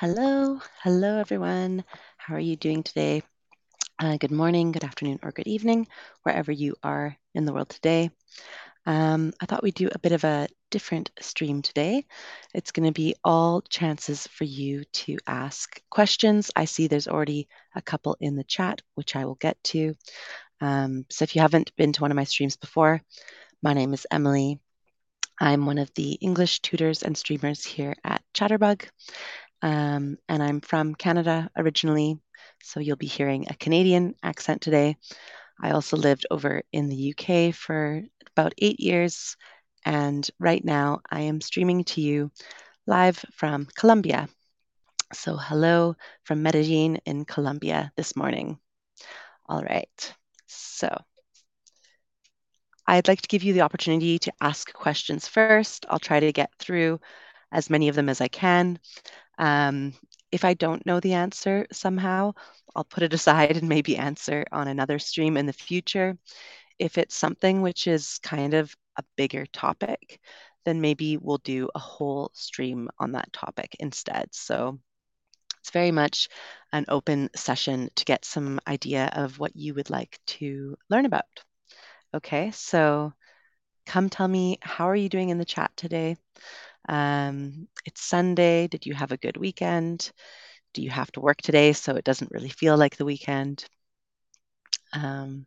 [0.00, 1.84] Hello, hello everyone.
[2.16, 3.22] How are you doing today?
[3.98, 5.88] Uh, good morning, good afternoon, or good evening,
[6.22, 8.10] wherever you are in the world today.
[8.86, 12.06] Um, I thought we'd do a bit of a different stream today.
[12.54, 16.50] It's going to be all chances for you to ask questions.
[16.56, 17.46] I see there's already
[17.76, 19.94] a couple in the chat, which I will get to.
[20.62, 23.02] Um, so if you haven't been to one of my streams before,
[23.62, 24.60] my name is Emily.
[25.38, 28.88] I'm one of the English tutors and streamers here at Chatterbug.
[29.62, 32.18] Um, and I'm from Canada originally,
[32.62, 34.96] so you'll be hearing a Canadian accent today.
[35.60, 38.02] I also lived over in the UK for
[38.36, 39.36] about eight years,
[39.84, 42.30] and right now I am streaming to you
[42.86, 44.28] live from Colombia.
[45.12, 48.58] So, hello from Medellin in Colombia this morning.
[49.46, 50.14] All right,
[50.46, 50.88] so
[52.86, 55.86] I'd like to give you the opportunity to ask questions first.
[55.88, 57.00] I'll try to get through
[57.52, 58.78] as many of them as I can.
[59.40, 59.94] Um,
[60.32, 62.34] if I don't know the answer somehow,
[62.76, 66.16] I'll put it aside and maybe answer on another stream in the future.
[66.78, 70.20] If it's something which is kind of a bigger topic,
[70.64, 74.28] then maybe we'll do a whole stream on that topic instead.
[74.32, 74.78] So
[75.60, 76.28] it's very much
[76.72, 81.24] an open session to get some idea of what you would like to learn about.
[82.14, 83.12] Okay, so
[83.86, 86.16] come tell me, how are you doing in the chat today?
[86.88, 88.68] Um, it's Sunday.
[88.68, 90.12] Did you have a good weekend?
[90.74, 93.64] Do you have to work today so it doesn't really feel like the weekend?
[94.92, 95.46] Um,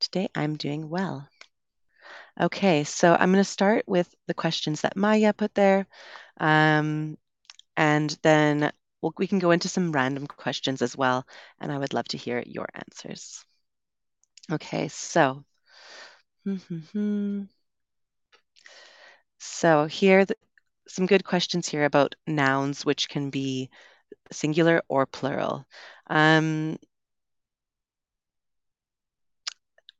[0.00, 1.28] today I'm doing well.
[2.40, 5.86] Okay, so I'm going to start with the questions that Maya put there.
[6.38, 7.18] Um,
[7.76, 11.26] and then we'll, we can go into some random questions as well.
[11.60, 13.44] And I would love to hear your answers.
[14.50, 15.44] Okay, so.
[19.38, 20.26] So here,
[20.90, 23.70] some good questions here about nouns, which can be
[24.32, 25.64] singular or plural.
[26.08, 26.78] Um,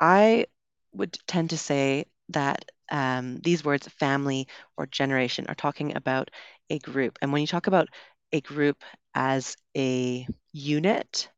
[0.00, 0.46] I
[0.92, 6.30] would tend to say that um, these words, family or generation, are talking about
[6.70, 7.18] a group.
[7.22, 7.88] And when you talk about
[8.32, 8.82] a group
[9.14, 11.30] as a unit,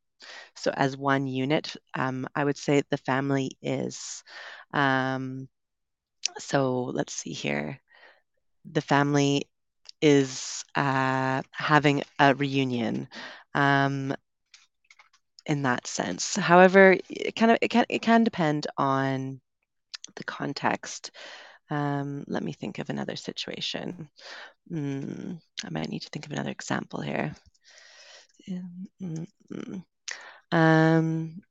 [0.57, 4.23] so as one unit, um, I would say the family is.
[4.73, 5.49] Um,
[6.39, 7.81] so let's see here.
[8.71, 9.49] The family
[10.03, 13.09] is uh, having a reunion
[13.55, 14.15] um,
[15.47, 16.37] in that sense.
[16.37, 19.41] However, it kind of it can it can depend on
[20.17, 21.13] the context.
[21.71, 24.09] Um, let me think of another situation.
[24.71, 27.35] Mm, I might need to think of another example here.
[30.51, 31.43] Um,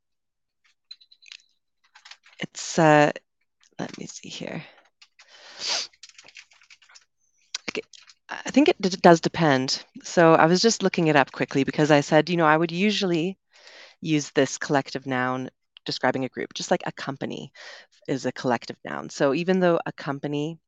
[2.39, 3.11] it's uh,
[3.79, 4.63] let me see here.
[8.51, 9.81] I think it does depend.
[10.03, 12.69] So I was just looking it up quickly because I said, you know, I would
[12.73, 13.37] usually
[14.01, 15.49] use this collective noun
[15.85, 17.53] describing a group, just like a company
[18.09, 19.09] is a collective noun.
[19.09, 20.59] So even though a company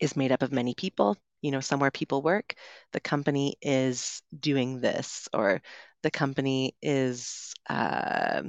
[0.00, 2.56] is made up of many people, you know, somewhere people work,
[2.92, 5.62] the company is doing this, or
[6.02, 8.42] the company is uh,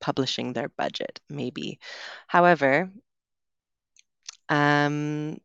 [0.00, 1.78] publishing their budget, maybe.
[2.26, 2.90] However,
[4.48, 5.36] um,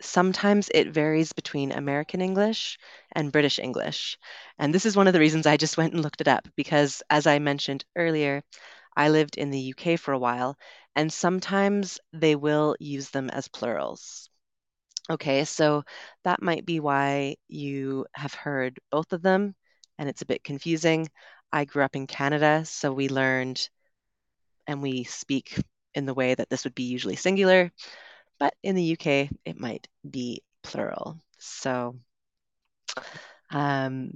[0.00, 2.78] sometimes it varies between American English
[3.12, 4.18] and British English.
[4.58, 7.02] And this is one of the reasons I just went and looked it up because,
[7.10, 8.42] as I mentioned earlier,
[8.96, 10.56] I lived in the UK for a while,
[10.96, 14.28] and sometimes they will use them as plurals.
[15.10, 15.84] Okay, so
[16.24, 19.54] that might be why you have heard both of them,
[19.98, 21.08] and it's a bit confusing.
[21.52, 23.68] I grew up in Canada, so we learned
[24.66, 25.58] and we speak
[25.94, 27.72] in the way that this would be usually singular
[28.38, 31.20] but in the UK, it might be plural.
[31.38, 31.96] So
[33.50, 34.12] um,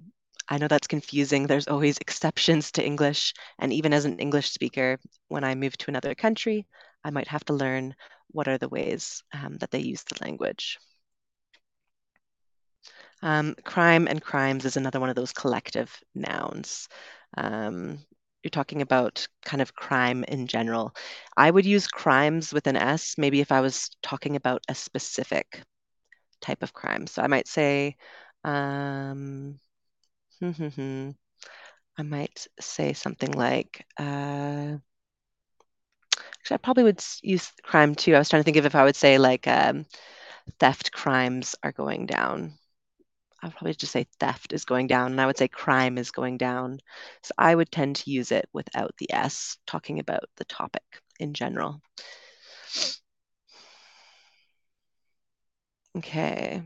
[0.48, 1.46] I know that's confusing.
[1.46, 3.34] There's always exceptions to English.
[3.58, 6.66] And even as an English speaker, when I move to another country,
[7.04, 7.94] I might have to learn
[8.28, 10.78] what are the ways um, that they use the language.
[13.22, 16.88] Um, crime and crimes is another one of those collective nouns.
[17.36, 18.04] Um,
[18.42, 20.94] you're talking about kind of crime in general.
[21.36, 25.62] I would use crimes with an S, maybe if I was talking about a specific
[26.40, 27.06] type of crime.
[27.06, 27.96] So I might say,
[28.44, 29.58] um,
[31.98, 34.76] I might say something like, uh,
[36.40, 38.14] actually, I probably would use crime too.
[38.14, 39.86] I was trying to think of if I would say like um,
[40.60, 42.54] theft crimes are going down.
[43.42, 46.38] I'll probably just say theft is going down, and I would say crime is going
[46.38, 46.78] down.
[47.22, 50.82] So I would tend to use it without the S, talking about the topic
[51.20, 51.80] in general.
[55.96, 56.62] Okay.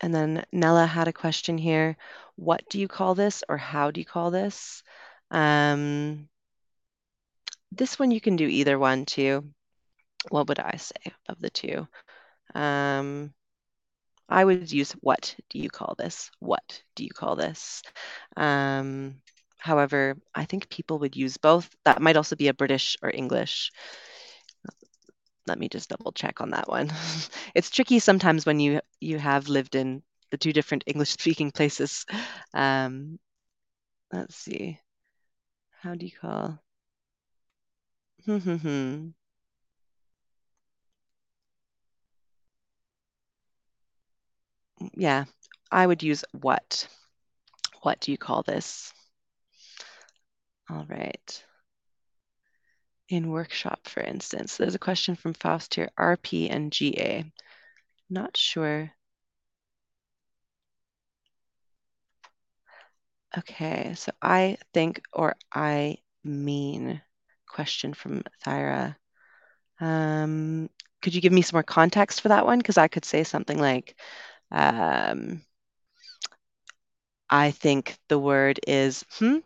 [0.00, 1.96] and then Nella had a question here.
[2.36, 4.82] What do you call this or how do you call this?
[5.30, 6.28] Um,
[7.72, 9.44] this one you can do either one too.
[10.30, 11.86] What would I say of the two?
[12.54, 13.34] Um,
[14.28, 16.30] I would use what do you call this?
[16.38, 17.82] What do you call this?
[18.36, 19.16] Um,
[19.58, 21.68] however, I think people would use both.
[21.84, 23.70] That might also be a British or English.
[25.46, 26.90] Let me just double check on that one.
[27.54, 32.04] it's tricky sometimes when you you have lived in the two different English speaking places.
[32.52, 33.18] Um,
[34.12, 34.78] let's see.
[35.80, 36.60] How do you call?
[44.94, 45.24] yeah,
[45.70, 46.88] I would use what.
[47.82, 48.92] What do you call this?
[50.70, 51.44] All right.
[53.08, 57.24] In workshop, for instance, there's a question from Faust here, RP and GA.
[58.10, 58.92] Not sure.
[63.36, 67.00] Okay, so I think or I mean
[67.48, 68.96] question from Thyra.
[69.80, 70.70] Um,
[71.02, 72.58] could you give me some more context for that one?
[72.58, 73.96] Because I could say something like,
[74.50, 75.42] um,
[77.30, 79.38] I think the word is hmm,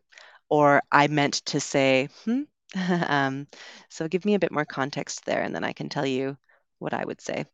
[0.49, 2.43] or I meant to say hmm.
[3.06, 3.46] um,
[3.90, 6.37] so give me a bit more context there, and then I can tell you
[6.78, 7.46] what I would say.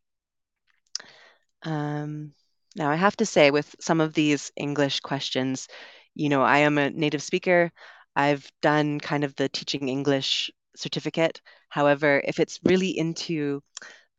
[1.63, 2.33] Um,
[2.75, 5.67] now, I have to say, with some of these English questions,
[6.15, 7.71] you know, I am a native speaker.
[8.15, 11.41] I've done kind of the teaching English certificate.
[11.69, 13.61] However, if it's really into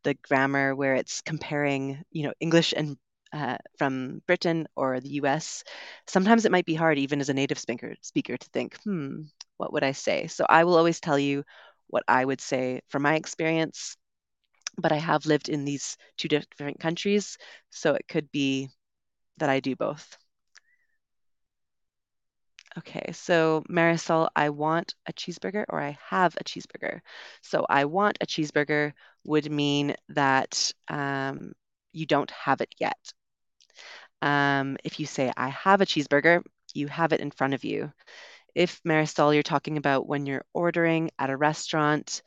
[0.03, 2.97] the grammar where it's comparing, you know, English and
[3.33, 5.63] uh, from Britain or the US,
[6.07, 9.23] sometimes it might be hard, even as a native speaker, speaker, to think, hmm,
[9.57, 10.27] what would I say?
[10.27, 11.43] So I will always tell you
[11.87, 13.97] what I would say from my experience
[14.77, 17.37] but I have lived in these two different countries,
[17.69, 18.69] so it could be
[19.37, 20.17] that I do both.
[22.77, 27.01] Okay, so Marisol, I want a cheeseburger or I have a cheeseburger.
[27.41, 28.93] So I want a cheeseburger
[29.25, 31.53] would mean that um,
[31.91, 32.97] you don't have it yet.
[34.21, 37.91] Um, if you say I have a cheeseburger, you have it in front of you.
[38.55, 42.21] If Marisol, you're talking about when you're ordering at a restaurant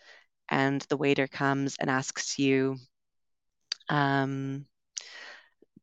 [0.51, 2.79] and the waiter comes and asks you,
[3.89, 4.67] um,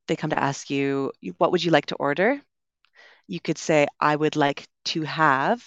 [0.08, 2.42] they come to ask you, what would you like to order?
[3.28, 5.66] You could say, I would like to have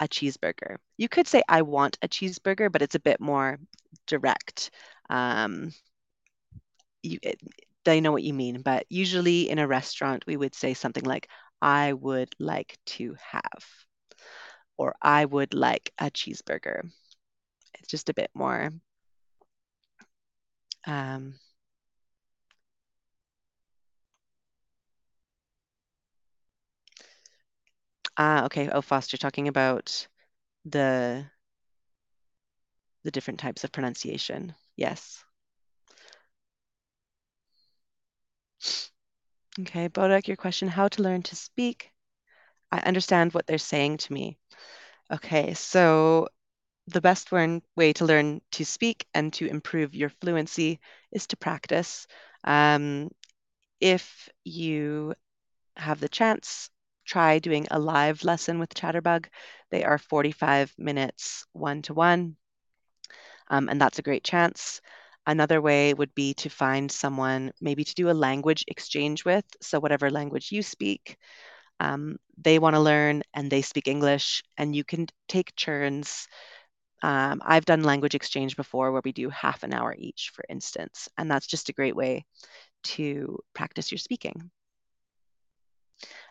[0.00, 0.78] a cheeseburger.
[0.96, 3.58] You could say, I want a cheeseburger, but it's a bit more
[4.06, 4.70] direct.
[5.10, 5.72] Um,
[7.02, 7.40] you, it,
[7.84, 11.28] they know what you mean, but usually in a restaurant, we would say something like,
[11.62, 13.64] I would like to have,
[14.76, 16.90] or I would like a cheeseburger.
[17.80, 18.70] It's just a bit more
[20.86, 21.34] um,
[28.16, 28.68] Ah, okay.
[28.70, 30.06] Oh, Foster, talking about
[30.66, 31.30] the
[33.04, 34.52] the different types of pronunciation.
[34.74, 35.24] Yes.
[39.60, 41.92] Okay, Bodak, your question, how to learn to speak.
[42.72, 44.38] I understand what they're saying to me.
[45.12, 46.28] Okay, so
[46.88, 50.80] the best way to learn to speak and to improve your fluency
[51.12, 52.06] is to practice.
[52.44, 53.10] Um,
[53.80, 55.14] if you
[55.76, 56.70] have the chance,
[57.06, 59.26] try doing a live lesson with Chatterbug.
[59.70, 62.36] They are 45 minutes one to one,
[63.48, 64.80] and that's a great chance.
[65.26, 69.44] Another way would be to find someone maybe to do a language exchange with.
[69.60, 71.16] So, whatever language you speak,
[71.80, 76.28] um, they want to learn and they speak English, and you can take turns.
[77.02, 81.08] Um, I've done language exchange before where we do half an hour each, for instance,
[81.18, 82.24] and that's just a great way
[82.84, 84.50] to practice your speaking.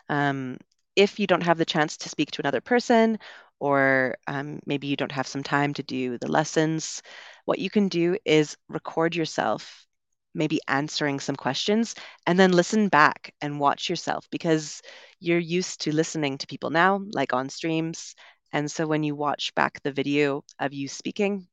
[0.08, 0.58] Um,
[0.96, 3.18] if you don't have the chance to speak to another person,
[3.60, 7.02] or um, maybe you don't have some time to do the lessons,
[7.44, 9.86] what you can do is record yourself
[10.34, 11.94] maybe answering some questions
[12.26, 14.82] and then listen back and watch yourself because
[15.20, 18.14] you're used to listening to people now, like on streams.
[18.52, 21.46] And so when you watch back the video of you speaking,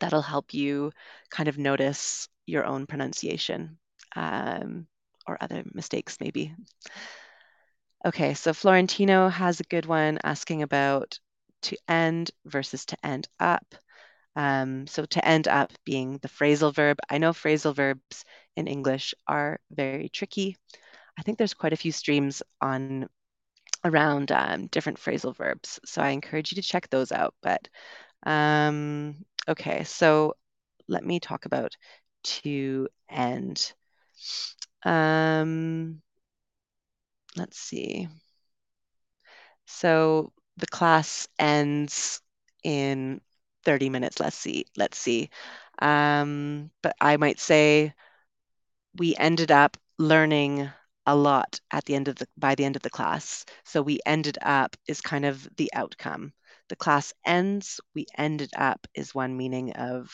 [0.00, 0.92] that'll help you
[1.30, 3.78] kind of notice your own pronunciation
[4.16, 4.86] um,
[5.26, 6.54] or other mistakes, maybe.
[8.04, 11.18] Okay, so Florentino has a good one asking about
[11.62, 13.74] to end versus to end up.
[14.36, 16.98] Um, so to end up being the phrasal verb.
[17.10, 18.24] I know phrasal verbs
[18.56, 20.56] in English are very tricky.
[21.18, 23.08] I think there's quite a few streams on
[23.84, 25.80] around um, different phrasal verbs.
[25.84, 27.34] So I encourage you to check those out.
[27.42, 27.68] But
[28.24, 30.34] um, okay, so
[30.88, 31.76] let me talk about
[32.24, 33.72] to end.
[34.84, 36.02] Um,
[37.36, 38.08] let's see.
[39.66, 42.20] So the class ends
[42.62, 43.20] in
[43.64, 44.20] 30 minutes.
[44.20, 44.66] Let's see.
[44.76, 45.30] Let's see.
[45.80, 47.94] Um, but I might say
[48.96, 50.70] we ended up learning
[51.06, 53.44] a lot at the end of the by the end of the class.
[53.64, 56.32] So we ended up is kind of the outcome.
[56.68, 60.10] The class ends, we ended up is one meaning of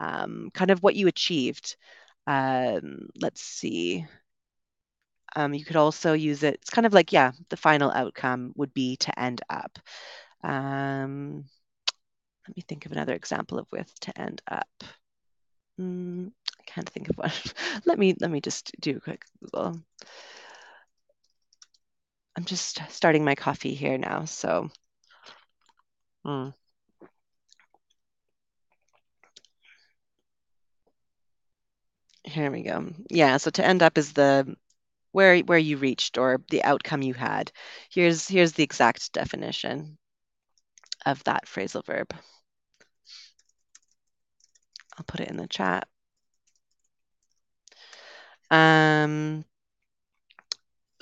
[0.00, 1.76] um, kind of what you achieved.
[2.26, 4.06] Um, let's see.
[5.34, 6.54] Um, you could also use it.
[6.54, 9.78] It's kind of like, yeah, the final outcome would be to end up.
[10.42, 11.46] Um,
[12.46, 14.68] let me think of another example of with to end up.
[15.80, 17.32] Mm, I can't think of one.
[17.84, 19.80] let me let me just do a quick Google.
[22.36, 24.70] I'm just starting my coffee here now, so.
[26.24, 26.52] Mm.
[32.24, 32.92] Here we go.
[33.08, 34.56] Yeah, so to end up is the
[35.12, 37.52] where where you reached or the outcome you had.
[37.90, 39.98] Here's here's the exact definition
[41.06, 42.12] of that phrasal verb.
[44.98, 45.88] I'll put it in the chat.
[48.50, 49.44] Um,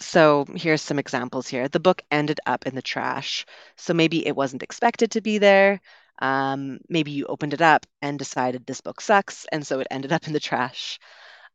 [0.01, 1.69] so here's some examples here.
[1.69, 3.47] The book ended up in the trash.
[3.77, 5.81] So maybe it wasn't expected to be there.
[6.21, 10.13] Um, maybe you opened it up and decided this book sucks, and so it ended
[10.17, 10.99] up in the trash.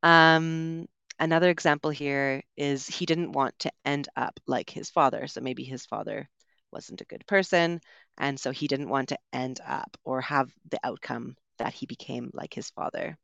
[0.03, 0.87] Um,
[1.19, 5.27] another example here is he didn't want to end up like his father.
[5.27, 6.29] So maybe his father
[6.71, 7.81] wasn't a good person,
[8.19, 12.31] and so he didn't want to end up or have the outcome that he became
[12.33, 13.17] like his father.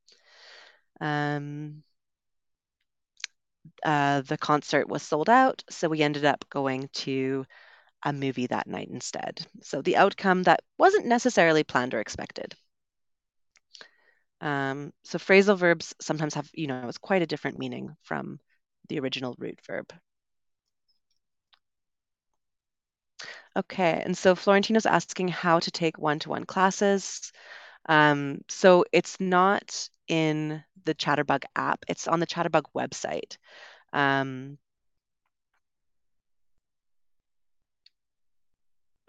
[1.02, 1.84] Um,
[3.84, 7.46] uh, the concert was sold out, so we ended up going to
[8.04, 9.46] a movie that night instead.
[9.64, 12.56] So the outcome that wasn't necessarily planned or expected.
[14.42, 18.40] Um, so phrasal verbs sometimes have, you know, it's quite a different meaning from
[18.90, 19.92] the original root verb.
[23.58, 27.32] Okay, and so Florentino's asking how to take one-to-one classes.
[27.88, 33.38] Um, so it's not in the Chatterbug app, it's on the Chatterbug website.
[33.94, 34.58] Um,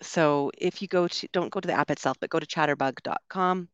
[0.02, 3.68] so if you go to, don't go to the app itself, but go to chatterbug.com.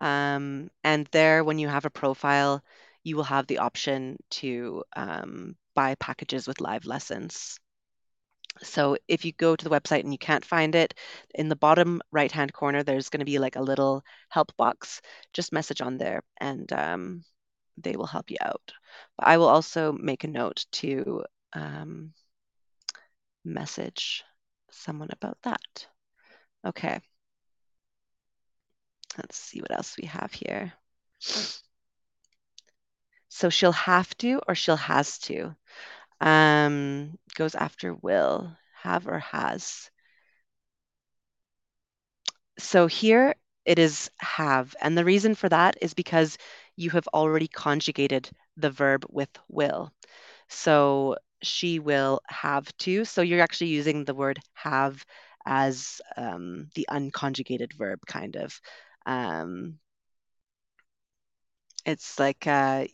[0.00, 2.62] Um, and there, when you have a profile,
[3.04, 7.58] you will have the option to um, buy packages with live lessons.
[8.62, 10.94] So if you go to the website and you can't find it,
[11.34, 15.00] in the bottom right-hand corner, there's going to be like a little help box.
[15.32, 17.24] Just message on there and um,
[17.76, 18.72] they will help you out.
[19.18, 22.12] But I will also make a note to um,
[23.44, 24.24] message
[24.70, 25.86] someone about that.
[26.66, 27.00] Okay.
[29.16, 30.72] Let's see what else we have here.
[33.28, 35.54] So she'll have to or she'll has to.
[36.20, 39.90] Um, goes after will, have or has.
[42.58, 44.74] So here it is have.
[44.80, 46.38] And the reason for that is because
[46.76, 49.92] you have already conjugated the verb with will.
[50.48, 53.04] So she will have to.
[53.04, 55.04] So you're actually using the word have
[55.46, 58.60] as um, the unconjugated verb, kind of.
[59.06, 59.78] Um,
[61.84, 62.86] it's like, uh,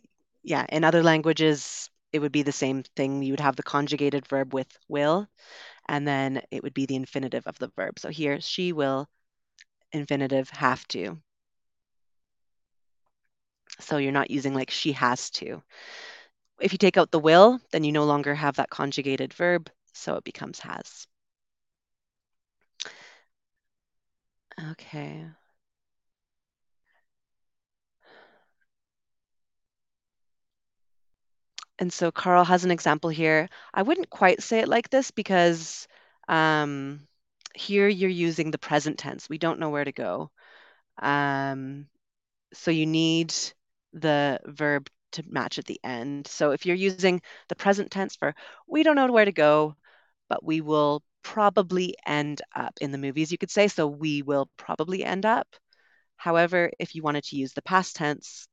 [0.43, 3.23] yeah, in other languages, it would be the same thing.
[3.23, 5.27] You would have the conjugated verb with will,
[5.87, 7.99] and then it would be the infinitive of the verb.
[7.99, 9.09] So here, she will,
[9.91, 11.19] infinitive, have to.
[13.79, 15.61] So you're not using like she has to.
[16.59, 20.15] If you take out the will, then you no longer have that conjugated verb, so
[20.15, 21.07] it becomes has.
[24.71, 25.25] Okay.
[31.79, 33.49] And so Carl has an example here.
[33.73, 35.87] I wouldn't quite say it like this because
[36.27, 37.07] um,
[37.55, 39.29] here you're using the present tense.
[39.29, 40.31] We don't know where to go.
[41.01, 41.87] Um,
[42.53, 43.33] so you need
[43.93, 46.27] the verb to match at the end.
[46.27, 48.35] So if you're using the present tense for
[48.67, 49.75] we don't know where to go,
[50.29, 53.67] but we will probably end up in the movies, you could say.
[53.67, 55.47] So we will probably end up.
[56.17, 58.47] However, if you wanted to use the past tense,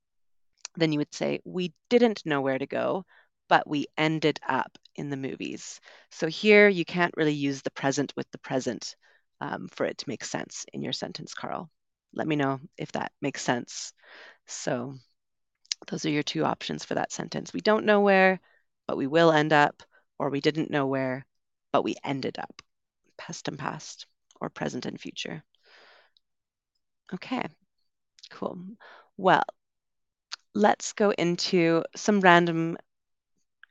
[0.76, 3.04] then you would say, we didn't know where to go,
[3.48, 5.80] but we ended up in the movies.
[6.10, 8.94] So here you can't really use the present with the present
[9.40, 11.70] um, for it to make sense in your sentence, Carl.
[12.14, 13.92] Let me know if that makes sense.
[14.46, 14.94] So
[15.88, 17.52] those are your two options for that sentence.
[17.52, 18.40] We don't know where,
[18.86, 19.82] but we will end up,
[20.18, 21.24] or we didn't know where,
[21.72, 22.62] but we ended up,
[23.16, 24.06] past and past,
[24.40, 25.42] or present and future.
[27.12, 27.46] Okay,
[28.30, 28.58] cool.
[29.16, 29.42] Well,
[30.54, 32.76] let's go into some random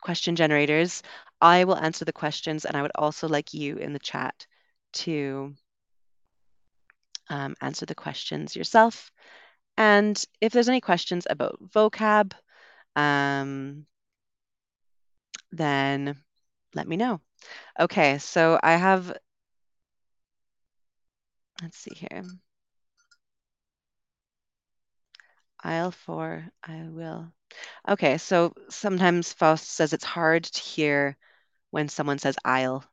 [0.01, 1.03] question generators,
[1.41, 4.45] I will answer the questions, and I would also like you in the chat
[4.93, 5.53] to
[7.29, 9.11] um, answer the questions yourself.
[9.77, 12.33] And if there's any questions about vocab,
[12.95, 13.85] um,
[15.51, 16.17] then
[16.75, 17.21] let me know.
[17.79, 19.13] Okay, so I have,
[21.61, 22.23] let's see here.
[25.63, 27.31] I'll for, I will.
[27.87, 31.17] Okay, so sometimes Faust says it's hard to hear
[31.71, 32.85] when someone says I'll.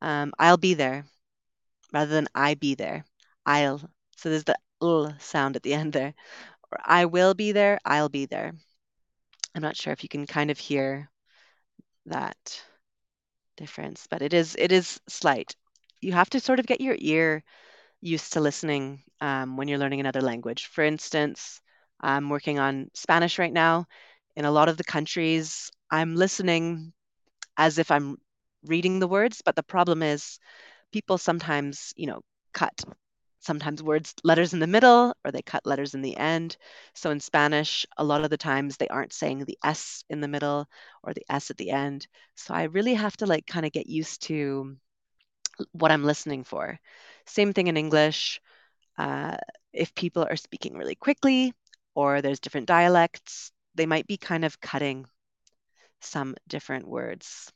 [0.00, 1.04] Um, I'll be there
[1.92, 3.04] rather than I be there.
[3.46, 3.80] I'll.
[4.18, 6.14] So there's the l sound at the end there.
[6.72, 8.54] Or I will be there, I'll be there.
[9.54, 11.10] I'm not sure if you can kind of hear
[12.06, 12.62] that
[13.56, 15.56] difference, but it is it is slight.
[16.00, 17.42] You have to sort of get your ear
[18.00, 20.66] used to listening um, when you're learning another language.
[20.66, 21.60] For instance,
[22.04, 23.86] I'm working on Spanish right now.
[24.36, 26.92] In a lot of the countries, I'm listening
[27.56, 28.18] as if I'm
[28.64, 30.38] reading the words, but the problem is
[30.92, 32.20] people sometimes, you know,
[32.52, 32.84] cut
[33.40, 36.56] sometimes words letters in the middle or they cut letters in the end.
[36.94, 40.28] So in Spanish, a lot of the times they aren't saying the S in the
[40.28, 40.66] middle
[41.02, 42.06] or the S at the end.
[42.36, 44.76] So I really have to like kind of get used to
[45.72, 46.78] what I'm listening for.
[47.26, 48.40] Same thing in English.
[48.98, 49.36] Uh,
[49.72, 51.52] if people are speaking really quickly
[51.94, 55.06] or there's different dialects, they might be kind of cutting
[56.00, 57.52] some different words.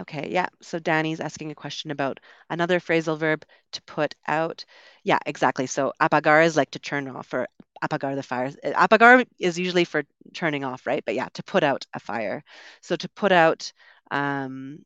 [0.00, 0.48] Okay, yeah.
[0.62, 2.18] So Danny's asking a question about
[2.50, 4.64] another phrasal verb to put out.
[5.04, 5.66] Yeah, exactly.
[5.66, 7.46] So apagar is like to turn off or
[7.84, 8.50] apagar the fire.
[8.64, 10.02] Apagar is usually for
[10.34, 11.04] turning off, right?
[11.04, 12.42] But yeah, to put out a fire.
[12.80, 13.72] So to put out
[14.10, 14.84] um,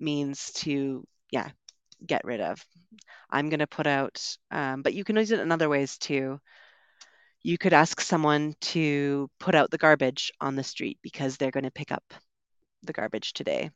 [0.00, 1.50] means to, yeah,
[2.06, 2.64] get rid of.
[3.30, 6.40] I'm going to put out, um, but you can use it in other ways too.
[7.42, 11.64] You could ask someone to put out the garbage on the street because they're going
[11.64, 12.14] to pick up
[12.82, 13.70] the garbage today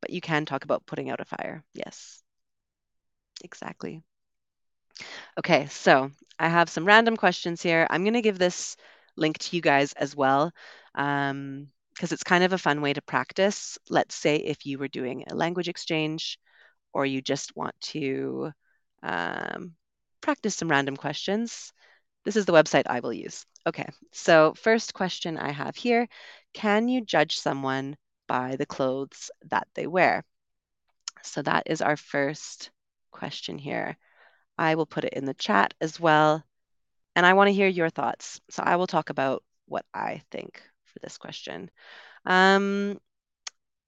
[0.00, 1.64] but you can talk about putting out a fire.
[1.74, 2.22] Yes,
[3.44, 4.02] exactly.
[5.38, 7.86] Okay, so I have some random questions here.
[7.90, 8.76] I'm going to give this
[9.16, 10.52] link to you guys as well
[10.94, 11.68] because um,
[12.00, 13.78] it's kind of a fun way to practice.
[13.88, 16.38] Let's say if you were doing a language exchange
[16.96, 18.50] or you just want to
[19.02, 19.74] um,
[20.22, 21.74] practice some random questions.
[22.24, 23.44] This is the website I will use.
[23.66, 26.08] Okay, so first question I have here,
[26.54, 30.24] can you judge someone by the clothes that they wear?
[31.22, 32.70] So that is our first
[33.10, 33.98] question here.
[34.56, 36.42] I will put it in the chat as well.
[37.14, 38.40] And I want to hear your thoughts.
[38.48, 41.70] So I will talk about what I think for this question.
[42.24, 42.98] Um,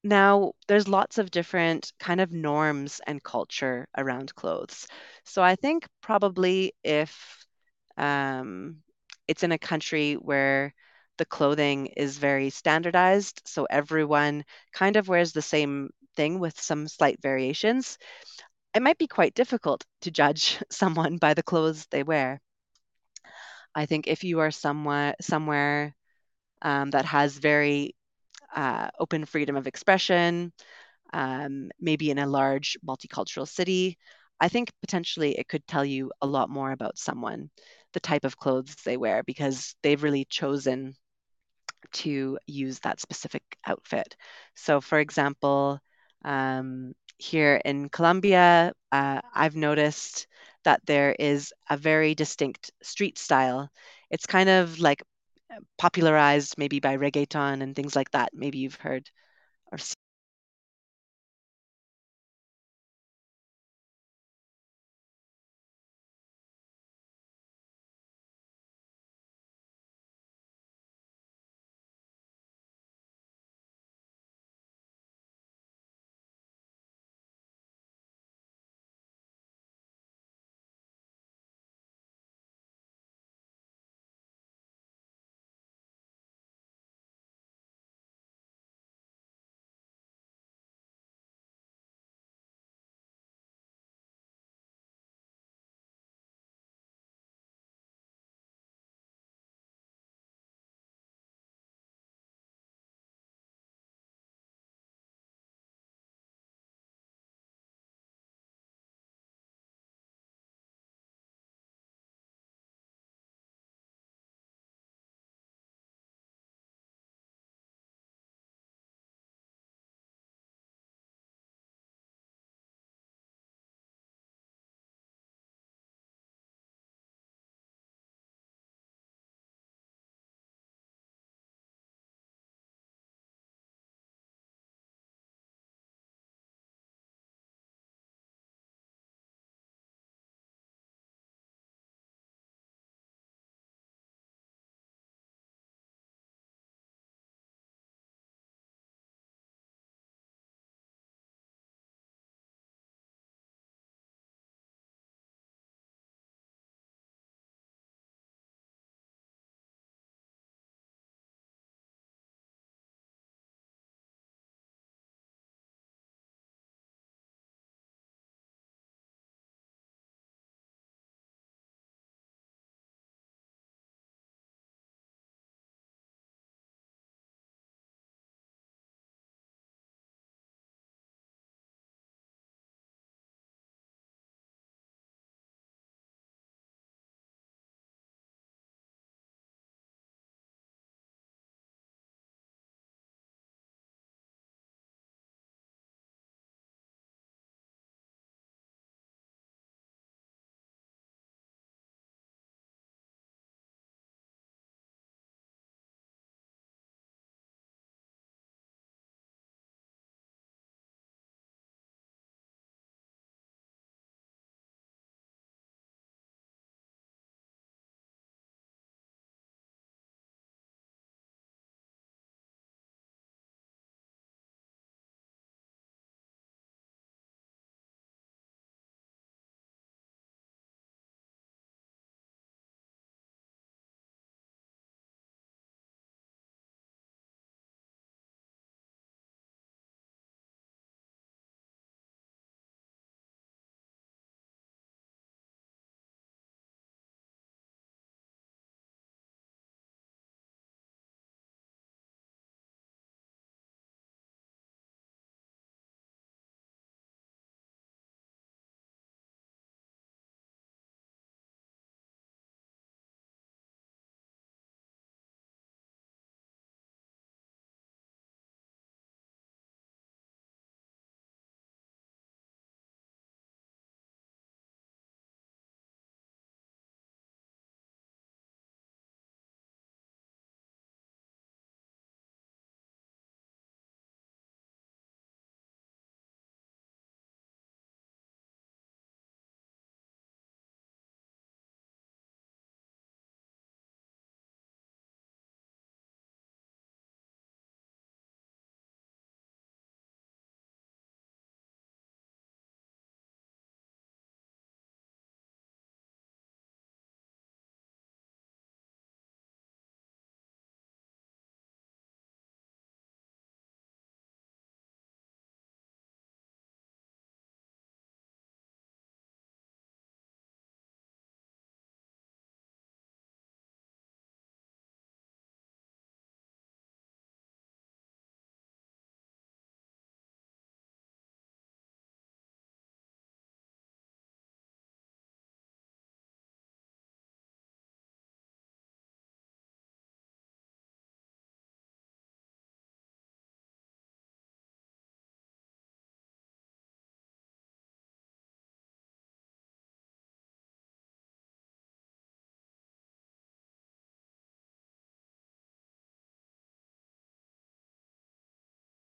[0.04, 4.87] now, there's lots of different kind of norms and culture around clothes.
[5.24, 7.44] So I think probably if
[7.96, 8.78] um,
[9.26, 10.72] it's in a country where
[11.18, 13.42] the clothing is very standardized.
[13.44, 17.98] So everyone kind of wears the same thing with some slight variations.
[18.74, 22.40] It might be quite difficult to judge someone by the clothes they wear.
[23.74, 25.94] I think if you are somewhere somewhere
[26.62, 27.94] um, that has very
[28.54, 30.52] uh, open freedom of expression,
[31.12, 33.98] um, maybe in a large multicultural city,
[34.40, 37.50] I think potentially it could tell you a lot more about someone,
[37.92, 40.94] the type of clothes they wear, because they've really chosen
[41.92, 44.16] to use that specific outfit.
[44.54, 45.80] So, for example,
[46.24, 50.26] um, here in Colombia, uh, I've noticed
[50.64, 53.70] that there is a very distinct street style.
[54.11, 55.02] It's kind of like
[55.78, 58.30] popularized maybe by reggaeton and things like that.
[58.34, 59.11] Maybe you've heard
[59.72, 59.78] or